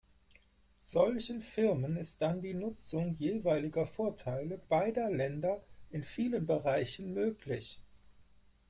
[0.79, 7.79] Solchen Firmen ist dann die Nutzung jeweiliger Vorteile beider Länder in vielen Bereichen möglich.